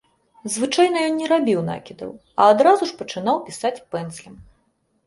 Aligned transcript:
Звычайна 0.53 1.03
ён 1.09 1.13
не 1.19 1.27
рабіў 1.33 1.61
накідаў, 1.69 2.11
а 2.39 2.51
адразу 2.55 2.83
ж 2.95 2.97
пачынаў 3.05 3.37
пісаць 3.53 3.77
пэндзлем. 3.91 4.35